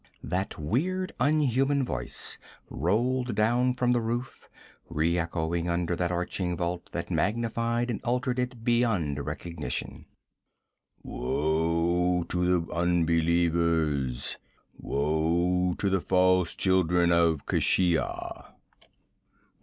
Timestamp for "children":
16.55-17.11